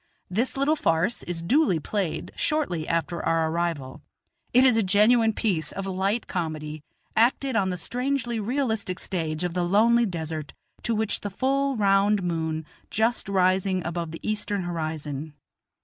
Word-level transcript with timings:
This 0.31 0.57
little 0.57 0.75
farce 0.75 1.21
is 1.21 1.43
duly 1.43 1.79
played 1.79 2.31
shortly 2.35 2.87
after 2.87 3.23
our 3.23 3.51
arrival; 3.51 4.01
it 4.51 4.63
is 4.63 4.75
a 4.75 4.81
genuine 4.81 5.31
piece 5.31 5.71
of 5.71 5.85
light 5.85 6.25
comedy, 6.25 6.81
acted 7.15 7.55
on 7.55 7.69
the 7.69 7.77
strangely 7.77 8.39
realistic 8.39 8.97
stage 8.97 9.43
of 9.43 9.53
the 9.53 9.61
lonely 9.61 10.07
desert, 10.07 10.55
to 10.81 10.95
which 10.95 11.21
the 11.21 11.29
full 11.29 11.75
round 11.75 12.23
moon 12.23 12.65
just 12.89 13.29
rising 13.29 13.85
above 13.85 14.09
the 14.09 14.27
eastern 14.27 14.63
horizon. 14.63 15.35